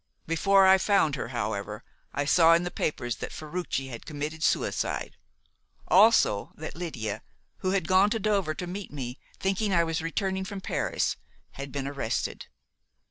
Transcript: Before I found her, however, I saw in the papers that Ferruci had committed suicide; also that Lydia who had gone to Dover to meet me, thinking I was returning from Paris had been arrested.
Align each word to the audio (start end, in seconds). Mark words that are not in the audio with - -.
Before 0.25 0.65
I 0.65 0.79
found 0.79 1.15
her, 1.15 1.27
however, 1.27 1.83
I 2.11 2.25
saw 2.25 2.53
in 2.55 2.63
the 2.63 2.71
papers 2.71 3.17
that 3.17 3.31
Ferruci 3.31 3.89
had 3.89 4.03
committed 4.07 4.41
suicide; 4.41 5.15
also 5.87 6.53
that 6.55 6.75
Lydia 6.75 7.21
who 7.57 7.69
had 7.69 7.87
gone 7.87 8.09
to 8.09 8.19
Dover 8.19 8.55
to 8.55 8.65
meet 8.65 8.91
me, 8.91 9.19
thinking 9.39 9.71
I 9.71 9.83
was 9.83 10.01
returning 10.01 10.43
from 10.43 10.59
Paris 10.59 11.17
had 11.51 11.71
been 11.71 11.87
arrested. 11.87 12.47